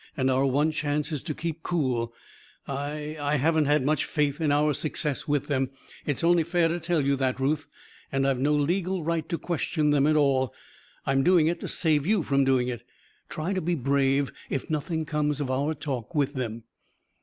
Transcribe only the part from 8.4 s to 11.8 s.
legal right to question them at all. I'm doing it to